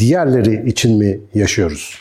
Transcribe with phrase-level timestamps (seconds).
[0.00, 1.94] diğerleri için mi yaşıyoruz?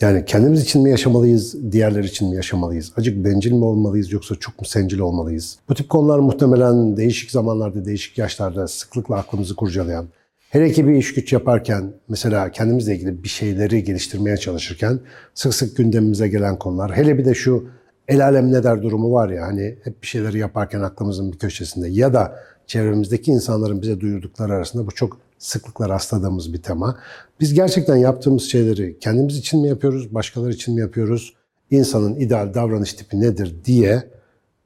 [0.00, 2.92] Yani kendimiz için mi yaşamalıyız, diğerler için mi yaşamalıyız?
[2.96, 5.58] Acık bencil mi olmalıyız yoksa çok mu sencil olmalıyız?
[5.68, 10.06] Bu tip konular muhtemelen değişik zamanlarda, değişik yaşlarda sıklıkla aklımızı kurcalayan,
[10.50, 15.00] hele ki bir iş güç yaparken, mesela kendimizle ilgili bir şeyleri geliştirmeye çalışırken
[15.34, 16.96] sık sık gündemimize gelen konular.
[16.96, 17.68] Hele bir de şu
[18.08, 21.88] el alem ne der durumu var ya hani hep bir şeyleri yaparken aklımızın bir köşesinde
[21.88, 22.36] ya da
[22.66, 26.98] çevremizdeki insanların bize duyurdukları arasında bu çok sıklıkla rastladığımız bir tema.
[27.40, 31.34] Biz gerçekten yaptığımız şeyleri kendimiz için mi yapıyoruz, başkaları için mi yapıyoruz?
[31.70, 34.02] İnsanın ideal davranış tipi nedir diye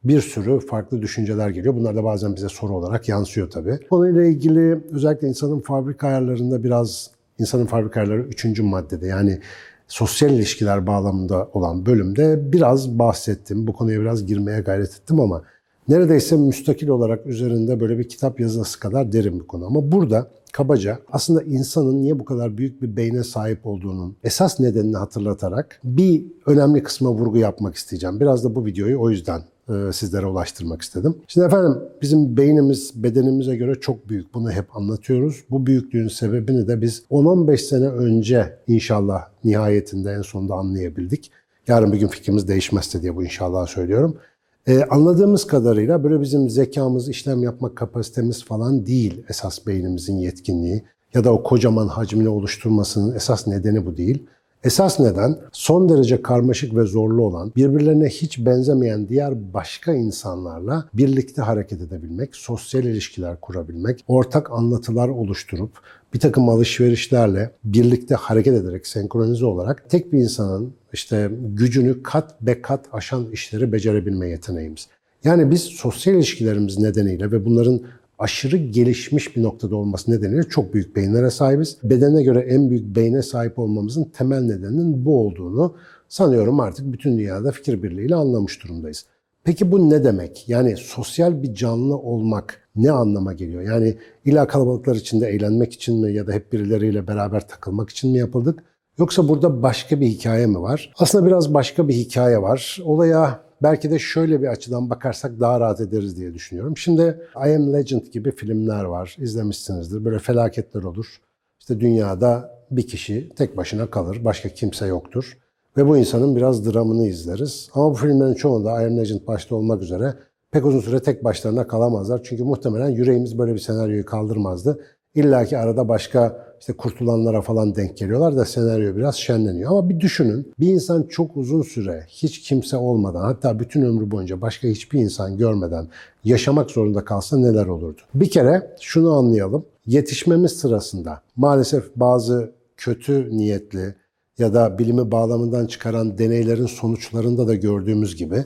[0.04, 1.74] bir sürü farklı düşünceler geliyor.
[1.74, 3.78] Bunlar da bazen bize soru olarak yansıyor tabii.
[3.90, 9.40] Konuyla ilgili özellikle insanın fabrika ayarlarında biraz, insanın fabrika ayarları üçüncü maddede yani
[9.88, 13.66] sosyal ilişkiler bağlamında olan bölümde biraz bahsettim.
[13.66, 15.42] Bu konuya biraz girmeye gayret ettim ama
[15.88, 19.66] neredeyse müstakil olarak üzerinde böyle bir kitap yazısı kadar derin bir konu.
[19.66, 24.96] Ama burada kabaca aslında insanın niye bu kadar büyük bir beyne sahip olduğunun esas nedenini
[24.96, 28.20] hatırlatarak bir önemli kısma vurgu yapmak isteyeceğim.
[28.20, 31.16] Biraz da bu videoyu o yüzden e, sizlere ulaştırmak istedim.
[31.28, 34.34] Şimdi efendim bizim beynimiz bedenimize göre çok büyük.
[34.34, 35.44] Bunu hep anlatıyoruz.
[35.50, 41.30] Bu büyüklüğün sebebini de biz 10-15 sene önce inşallah nihayetinde en sonunda anlayabildik.
[41.68, 44.16] Yarın bir gün fikrimiz değişmezse diye bu inşallah söylüyorum.
[44.66, 50.82] Ee, anladığımız kadarıyla böyle bizim zekamız, işlem yapmak kapasitemiz falan değil esas beynimizin yetkinliği
[51.14, 54.26] ya da o kocaman hacmini oluşturmasının esas nedeni bu değil.
[54.64, 61.42] Esas neden son derece karmaşık ve zorlu olan, birbirlerine hiç benzemeyen diğer başka insanlarla birlikte
[61.42, 65.70] hareket edebilmek, sosyal ilişkiler kurabilmek, ortak anlatılar oluşturup
[66.14, 72.62] bir takım alışverişlerle birlikte hareket ederek, senkronize olarak tek bir insanın işte gücünü kat be
[72.62, 74.88] kat aşan işleri becerebilme yeteneğimiz.
[75.24, 77.80] Yani biz sosyal ilişkilerimiz nedeniyle ve bunların
[78.18, 81.76] aşırı gelişmiş bir noktada olması nedeniyle çok büyük beyinlere sahibiz.
[81.82, 85.74] Bedene göre en büyük beyne sahip olmamızın temel nedeninin bu olduğunu
[86.08, 89.04] sanıyorum artık bütün dünyada fikir birliğiyle anlamış durumdayız.
[89.44, 90.48] Peki bu ne demek?
[90.48, 93.62] Yani sosyal bir canlı olmak ne anlama geliyor?
[93.62, 98.18] Yani illa kalabalıklar içinde eğlenmek için mi ya da hep birileriyle beraber takılmak için mi
[98.18, 98.64] yapıldık?
[98.98, 100.92] Yoksa burada başka bir hikaye mi var?
[100.98, 102.78] Aslında biraz başka bir hikaye var.
[102.84, 106.76] Olaya belki de şöyle bir açıdan bakarsak daha rahat ederiz diye düşünüyorum.
[106.76, 109.16] Şimdi I Am Legend gibi filmler var.
[109.20, 110.04] İzlemişsinizdir.
[110.04, 111.20] Böyle felaketler olur.
[111.60, 114.24] İşte dünyada bir kişi tek başına kalır.
[114.24, 115.38] Başka kimse yoktur.
[115.76, 117.68] Ve bu insanın biraz dramını izleriz.
[117.74, 120.14] Ama bu filmlerin çoğunda I Am Legend başta olmak üzere
[120.50, 122.20] pek uzun süre tek başlarına kalamazlar.
[122.24, 124.80] Çünkü muhtemelen yüreğimiz böyle bir senaryoyu kaldırmazdı.
[125.14, 129.70] İlla ki arada başka işte kurtulanlara falan denk geliyorlar da senaryo biraz şenleniyor.
[129.70, 134.40] Ama bir düşünün bir insan çok uzun süre hiç kimse olmadan hatta bütün ömrü boyunca
[134.40, 135.88] başka hiçbir insan görmeden
[136.24, 138.00] yaşamak zorunda kalsa neler olurdu?
[138.14, 139.64] Bir kere şunu anlayalım.
[139.86, 143.94] Yetişmemiz sırasında maalesef bazı kötü niyetli
[144.40, 148.44] ya da bilimi bağlamından çıkaran deneylerin sonuçlarında da gördüğümüz gibi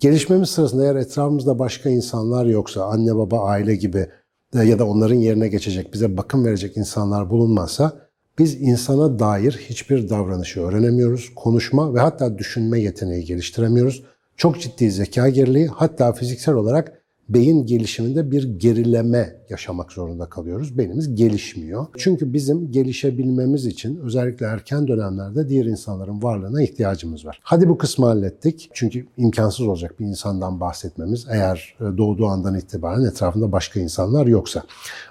[0.00, 4.06] gelişmemiz sırasında eğer etrafımızda başka insanlar yoksa anne baba aile gibi
[4.54, 8.06] e, ya da onların yerine geçecek, bize bakım verecek insanlar bulunmazsa
[8.38, 11.32] biz insana dair hiçbir davranışı öğrenemiyoruz.
[11.36, 14.02] Konuşma ve hatta düşünme yeteneği geliştiremiyoruz.
[14.36, 20.78] Çok ciddi zeka geriliği hatta fiziksel olarak beyin gelişiminde bir gerileme yaşamak zorunda kalıyoruz.
[20.78, 21.86] Beynimiz gelişmiyor.
[21.96, 27.40] Çünkü bizim gelişebilmemiz için özellikle erken dönemlerde diğer insanların varlığına ihtiyacımız var.
[27.42, 28.70] Hadi bu kısmı hallettik.
[28.72, 34.62] Çünkü imkansız olacak bir insandan bahsetmemiz eğer e, doğduğu andan itibaren etrafında başka insanlar yoksa.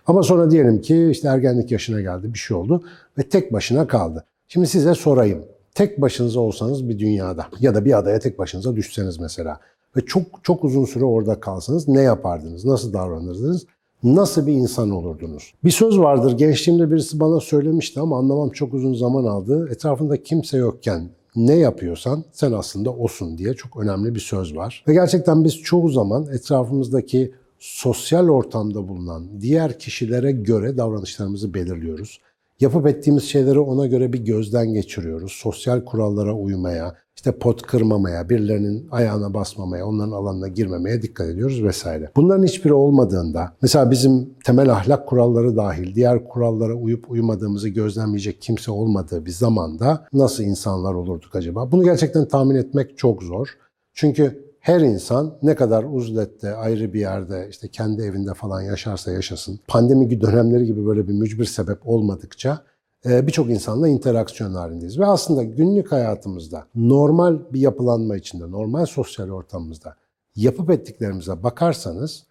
[0.08, 2.84] Ama sonra diyelim ki işte ergenlik yaşına geldi bir şey oldu
[3.18, 4.26] ve tek başına kaldı.
[4.48, 5.46] Şimdi size sorayım.
[5.76, 9.60] Tek başınıza olsanız bir dünyada ya da bir adaya tek başınıza düşseniz mesela
[9.98, 12.66] ve çok çok uzun süre orada kalsanız ne yapardınız?
[12.66, 13.66] Nasıl davranırdınız?
[14.04, 15.54] Nasıl bir insan olurdunuz?
[15.64, 19.70] Bir söz vardır, gençliğimde birisi bana söylemişti ama anlamam çok uzun zaman aldı.
[19.72, 24.84] Etrafında kimse yokken ne yapıyorsan sen aslında osun diye çok önemli bir söz var.
[24.88, 32.20] Ve gerçekten biz çoğu zaman etrafımızdaki sosyal ortamda bulunan diğer kişilere göre davranışlarımızı belirliyoruz.
[32.60, 35.32] Yapıp ettiğimiz şeyleri ona göre bir gözden geçiriyoruz.
[35.32, 42.12] Sosyal kurallara uymaya, işte pot kırmamaya, birilerinin ayağına basmamaya, onların alanına girmemeye dikkat ediyoruz vesaire.
[42.16, 48.72] Bunların hiçbiri olmadığında, mesela bizim temel ahlak kuralları dahil diğer kurallara uyup uymadığımızı gözlemleyecek kimse
[48.72, 51.72] olmadığı bir zamanda nasıl insanlar olurduk acaba?
[51.72, 53.48] Bunu gerçekten tahmin etmek çok zor.
[53.94, 59.60] Çünkü her insan ne kadar uzlette, ayrı bir yerde, işte kendi evinde falan yaşarsa yaşasın,
[59.68, 62.62] pandemi dönemleri gibi böyle bir mücbir sebep olmadıkça
[63.06, 65.00] e, birçok insanla interaksiyon halindeyiz.
[65.00, 69.96] Ve aslında günlük hayatımızda normal bir yapılanma içinde, normal sosyal ortamımızda
[70.36, 72.24] yapıp ettiklerimize bakarsanız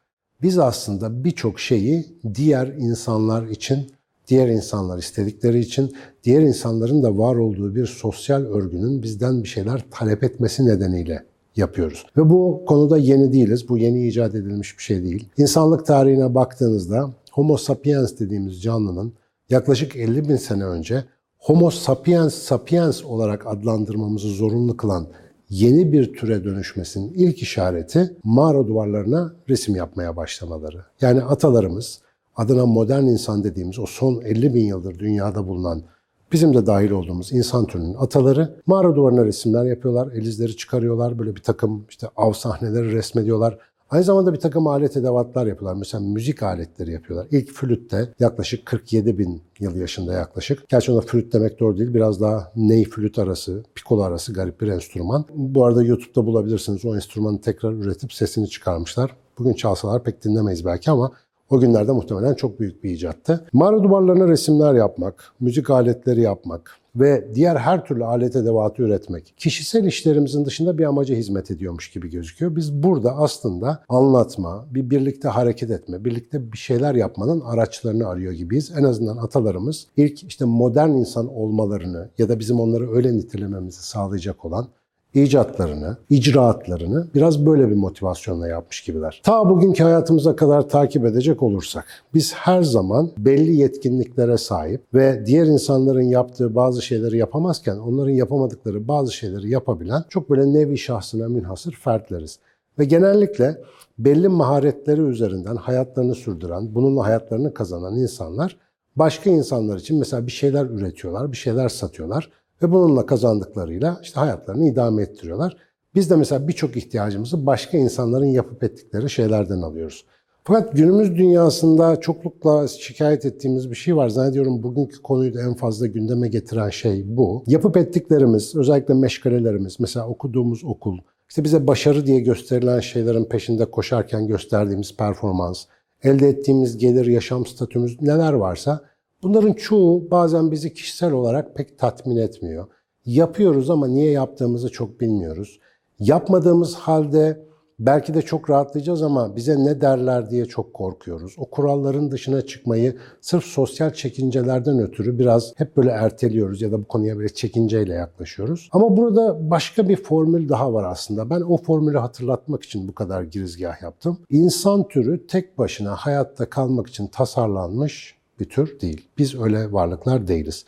[0.43, 3.93] biz aslında birçok şeyi diğer insanlar için
[4.29, 9.85] diğer insanlar istedikleri için, diğer insanların da var olduğu bir sosyal örgünün bizden bir şeyler
[9.91, 12.07] talep etmesi nedeniyle yapıyoruz.
[12.17, 13.69] Ve bu konuda yeni değiliz.
[13.69, 15.29] Bu yeni icat edilmiş bir şey değil.
[15.37, 19.13] İnsanlık tarihine baktığınızda Homo sapiens dediğimiz canlının
[19.51, 21.05] yaklaşık 50 bin sene önce
[21.39, 25.07] Homo sapiens sapiens olarak adlandırmamızı zorunlu kılan
[25.51, 30.85] yeni bir türe dönüşmesinin ilk işareti mağara duvarlarına resim yapmaya başlamaları.
[31.01, 32.01] Yani atalarımız
[32.37, 35.83] adına modern insan dediğimiz o son 50 bin yıldır dünyada bulunan
[36.33, 41.43] bizim de dahil olduğumuz insan türünün ataları mağara duvarına resimler yapıyorlar, elizleri çıkarıyorlar, böyle bir
[41.43, 43.59] takım işte av sahneleri resmediyorlar.
[43.91, 45.79] Aynı zamanda bir takım alet edevatlar yapıyorlar.
[45.79, 47.27] Mesela müzik aletleri yapıyorlar.
[47.31, 50.69] İlk flütte yaklaşık 47 bin yıl yaşında yaklaşık.
[50.69, 51.95] Gerçi ona flüt demek doğru değil.
[51.95, 55.25] Biraz daha ney flüt arası, pikolo arası garip bir enstrüman.
[55.35, 56.85] Bu arada YouTube'da bulabilirsiniz.
[56.85, 59.17] O enstrümanı tekrar üretip sesini çıkarmışlar.
[59.39, 61.13] Bugün çalsalar pek dinlemeyiz belki ama
[61.55, 63.47] o günlerde muhtemelen çok büyük bir icattı.
[63.53, 69.85] Mağara duvarlarına resimler yapmak, müzik aletleri yapmak, ve diğer her türlü alet edevatı üretmek kişisel
[69.85, 72.57] işlerimizin dışında bir amaca hizmet ediyormuş gibi gözüküyor.
[72.57, 78.73] Biz burada aslında anlatma, bir birlikte hareket etme, birlikte bir şeyler yapmanın araçlarını arıyor gibiyiz.
[78.79, 84.45] En azından atalarımız ilk işte modern insan olmalarını ya da bizim onları öyle nitelememizi sağlayacak
[84.45, 84.69] olan
[85.15, 89.21] icatlarını, icraatlarını biraz böyle bir motivasyonla yapmış gibiler.
[89.25, 91.85] Ta bugünkü hayatımıza kadar takip edecek olursak
[92.15, 98.89] biz her zaman belli yetkinliklere sahip ve diğer insanların yaptığı bazı şeyleri yapamazken onların yapamadıkları
[98.89, 102.39] bazı şeyleri yapabilen çok böyle nevi şahsına münhasır fertleriz.
[102.79, 103.61] Ve genellikle
[103.99, 108.57] belli maharetleri üzerinden hayatlarını sürdüren, bununla hayatlarını kazanan insanlar
[108.97, 112.31] başka insanlar için mesela bir şeyler üretiyorlar, bir şeyler satıyorlar
[112.65, 115.57] ve bununla kazandıklarıyla işte hayatlarını idame ettiriyorlar.
[115.95, 120.05] Biz de mesela birçok ihtiyacımızı başka insanların yapıp ettikleri şeylerden alıyoruz.
[120.45, 124.09] Fakat günümüz dünyasında çoklukla şikayet ettiğimiz bir şey var.
[124.09, 127.45] Zannediyorum bugünkü konuyu da en fazla gündeme getiren şey bu.
[127.47, 134.27] Yapıp ettiklerimiz, özellikle meşgalelerimiz, mesela okuduğumuz okul, işte bize başarı diye gösterilen şeylerin peşinde koşarken
[134.27, 135.65] gösterdiğimiz performans,
[136.03, 138.81] elde ettiğimiz gelir, yaşam statümüz neler varsa
[139.25, 142.67] Bunların çoğu bazen bizi kişisel olarak pek tatmin etmiyor.
[143.05, 145.61] Yapıyoruz ama niye yaptığımızı çok bilmiyoruz.
[145.99, 147.47] Yapmadığımız halde
[147.79, 151.35] belki de çok rahatlayacağız ama bize ne derler diye çok korkuyoruz.
[151.39, 156.85] O kuralların dışına çıkmayı sırf sosyal çekincelerden ötürü biraz hep böyle erteliyoruz ya da bu
[156.85, 158.69] konuya böyle çekinceyle yaklaşıyoruz.
[158.73, 161.31] Ama burada başka bir formül daha var aslında.
[161.31, 164.19] Ben o formülü hatırlatmak için bu kadar girizgah yaptım.
[164.31, 169.09] İnsan türü tek başına hayatta kalmak için tasarlanmış bir tür değil.
[169.19, 170.65] Biz öyle varlıklar değiliz.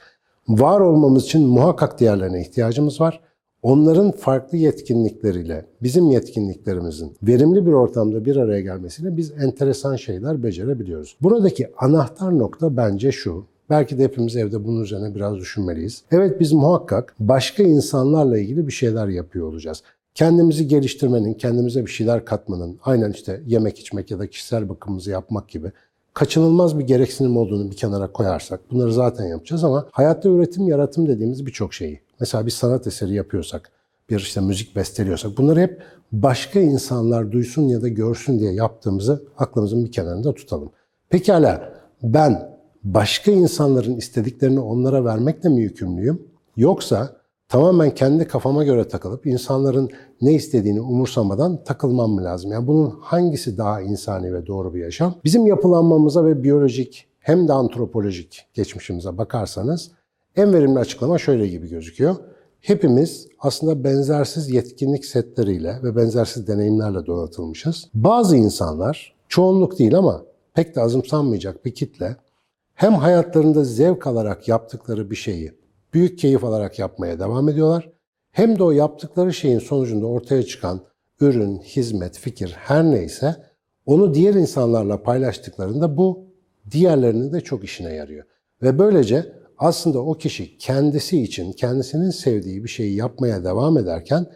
[0.49, 3.21] Var olmamız için muhakkak diğerlerine ihtiyacımız var.
[3.63, 11.17] Onların farklı yetkinlikleriyle bizim yetkinliklerimizin verimli bir ortamda bir araya gelmesiyle biz enteresan şeyler becerebiliyoruz.
[11.23, 13.47] Buradaki anahtar nokta bence şu.
[13.71, 16.03] Belki de hepimiz evde bunun üzerine biraz düşünmeliyiz.
[16.11, 19.83] Evet biz muhakkak başka insanlarla ilgili bir şeyler yapıyor olacağız.
[20.15, 25.49] Kendimizi geliştirmenin, kendimize bir şeyler katmanın, aynen işte yemek içmek ya da kişisel bakımımızı yapmak
[25.49, 25.73] gibi
[26.17, 31.47] kaçınılmaz bir gereksinim olduğunu bir kenara koyarsak bunları zaten yapacağız ama hayatta üretim, yaratım dediğimiz
[31.47, 32.01] birçok şeyi.
[32.21, 33.71] Mesela bir sanat eseri yapıyorsak,
[34.11, 35.83] bir işte müzik besteliyorsak bunları hep
[36.13, 40.71] başka insanlar duysun ya da görsün diye yaptığımızı aklımızın bir kenarında tutalım.
[41.11, 41.73] Pekala
[42.03, 46.23] ben başka insanların istediklerini onlara vermekle mi yükümlüyüm?
[46.57, 47.17] Yoksa
[47.49, 52.53] tamamen kendi kafama göre takılıp insanların ne istediğini umursamadan takılmam mı lazım?
[52.53, 55.15] Yani bunun hangisi daha insani ve doğru bir yaşam?
[55.25, 59.91] Bizim yapılanmamıza ve biyolojik hem de antropolojik geçmişimize bakarsanız
[60.37, 62.17] en verimli açıklama şöyle gibi gözüküyor.
[62.61, 67.89] Hepimiz aslında benzersiz yetkinlik setleriyle ve benzersiz deneyimlerle donatılmışız.
[67.95, 70.23] Bazı insanlar, çoğunluk değil ama
[70.55, 72.17] pek de azımsanmayacak bir kitle,
[72.75, 75.53] hem hayatlarında zevk alarak yaptıkları bir şeyi
[75.95, 77.91] büyük keyif alarak yapmaya devam ediyorlar.
[78.31, 80.81] Hem de o yaptıkları şeyin sonucunda ortaya çıkan
[81.21, 83.37] ürün, hizmet, fikir her neyse
[83.87, 86.25] onu diğer insanlarla paylaştıklarında bu
[86.71, 88.25] diğerlerinin de çok işine yarıyor.
[88.63, 94.27] Ve böylece aslında o kişi kendisi için, kendisinin sevdiği bir şeyi yapmaya devam ederken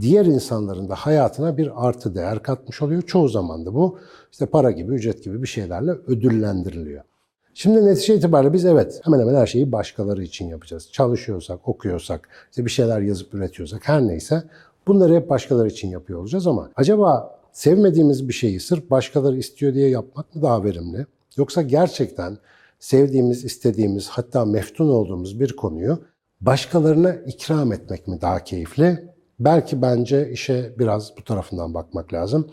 [0.00, 3.02] diğer insanların da hayatına bir artı değer katmış oluyor.
[3.02, 3.98] Çoğu zaman da bu
[4.32, 7.04] işte para gibi, ücret gibi bir şeylerle ödüllendiriliyor.
[7.54, 10.88] Şimdi netice itibariyle biz evet hemen hemen her şeyi başkaları için yapacağız.
[10.92, 14.42] Çalışıyorsak, okuyorsak, işte bir şeyler yazıp üretiyorsak her neyse
[14.86, 19.88] bunları hep başkaları için yapıyor olacağız ama acaba sevmediğimiz bir şeyi sırf başkaları istiyor diye
[19.88, 21.06] yapmak mı daha verimli?
[21.36, 22.38] Yoksa gerçekten
[22.78, 25.98] sevdiğimiz, istediğimiz hatta meftun olduğumuz bir konuyu
[26.40, 29.10] başkalarına ikram etmek mi daha keyifli?
[29.40, 32.50] Belki bence işe biraz bu tarafından bakmak lazım.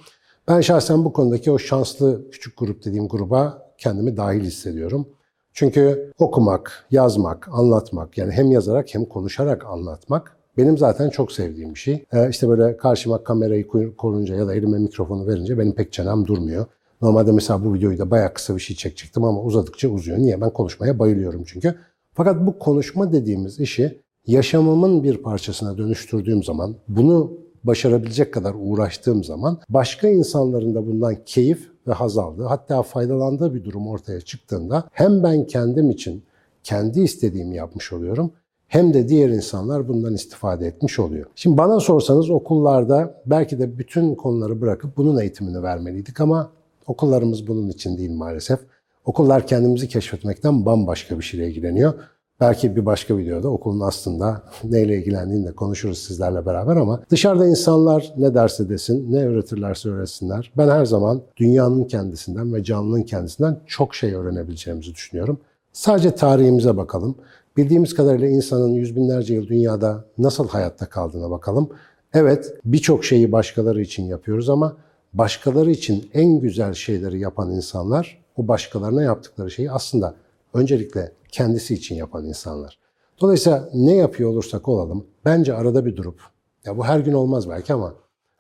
[0.48, 5.08] Ben şahsen bu konudaki o şanslı küçük grup dediğim gruba kendimi dahil hissediyorum.
[5.54, 11.80] Çünkü okumak, yazmak, anlatmak yani hem yazarak hem konuşarak anlatmak benim zaten çok sevdiğim bir
[11.80, 12.06] şey.
[12.14, 13.68] Ee, işte böyle karşıma kamerayı
[13.98, 16.66] korunca ya da elime mikrofonu verince benim pek çenem durmuyor.
[17.02, 20.18] Normalde mesela bu videoyu da bayağı kısa bir şey çekecektim ama uzadıkça uzuyor.
[20.18, 20.42] Niye?
[20.42, 21.76] Ben konuşmaya bayılıyorum çünkü.
[22.14, 29.60] Fakat bu konuşma dediğimiz işi yaşamımın bir parçasına dönüştürdüğüm zaman, bunu başarabilecek kadar uğraştığım zaman
[29.70, 35.24] başka insanların da bundan keyif ve haz aldığı, hatta faydalandığı bir durum ortaya çıktığında hem
[35.24, 36.24] ben kendim için
[36.64, 38.32] kendi istediğimi yapmış oluyorum
[38.68, 41.26] hem de diğer insanlar bundan istifade etmiş oluyor.
[41.36, 46.52] Şimdi bana sorsanız okullarda belki de bütün konuları bırakıp bunun eğitimini vermeliydik ama
[46.88, 48.60] okullarımız bunun için değil maalesef.
[49.06, 51.94] Okullar kendimizi keşfetmekten bambaşka bir şeyle ilgileniyor.
[52.40, 58.14] Belki bir başka videoda okulun aslında neyle ilgilendiğini de konuşuruz sizlerle beraber ama dışarıda insanlar
[58.18, 60.52] ne derse desin, ne öğretirlerse öğretsinler.
[60.58, 65.40] Ben her zaman dünyanın kendisinden ve canlının kendisinden çok şey öğrenebileceğimizi düşünüyorum.
[65.74, 67.16] Sadece tarihimize bakalım.
[67.58, 71.70] Bildiğimiz kadarıyla insanın yüz binlerce yıl dünyada nasıl hayatta kaldığına bakalım.
[72.14, 74.78] Evet birçok şeyi başkaları için yapıyoruz ama
[75.14, 80.16] başkaları için en güzel şeyleri yapan insanlar o başkalarına yaptıkları şeyi aslında
[80.54, 82.80] öncelikle kendisi için yapan insanlar.
[83.22, 86.22] Dolayısıyla ne yapıyor olursak olalım bence arada bir durup,
[86.66, 87.96] ya bu her gün olmaz belki ama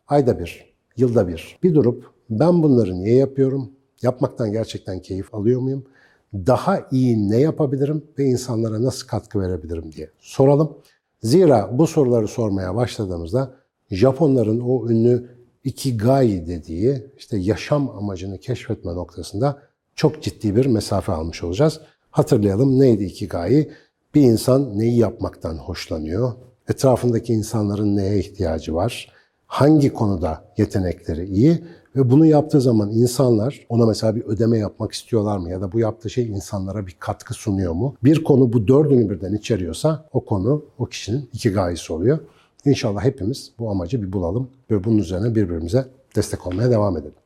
[0.07, 3.71] ayda bir, yılda bir, bir durup ben bunları niye yapıyorum?
[4.01, 5.85] Yapmaktan gerçekten keyif alıyor muyum?
[6.33, 10.77] Daha iyi ne yapabilirim ve insanlara nasıl katkı verebilirim diye soralım.
[11.21, 13.53] Zira bu soruları sormaya başladığımızda
[13.91, 15.29] Japonların o ünlü
[15.63, 19.61] ikigai dediği işte yaşam amacını keşfetme noktasında
[19.95, 21.81] çok ciddi bir mesafe almış olacağız.
[22.17, 23.69] Hatırlayalım neydi ikigai?
[24.15, 26.33] Bir insan neyi yapmaktan hoşlanıyor?
[26.69, 29.11] Etrafındaki insanların neye ihtiyacı var?
[29.47, 31.63] Hangi konuda yetenekleri iyi?
[31.95, 35.49] Ve bunu yaptığı zaman insanlar ona mesela bir ödeme yapmak istiyorlar mı?
[35.49, 37.95] Ya da bu yaptığı şey insanlara bir katkı sunuyor mu?
[38.03, 42.19] Bir konu bu dördünü birden içeriyorsa o konu o kişinin ikigayisi oluyor.
[42.65, 47.13] İnşallah hepimiz bu amacı bir bulalım ve bunun üzerine birbirimize destek olmaya devam edelim.